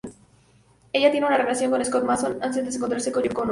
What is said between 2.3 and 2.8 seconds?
antes de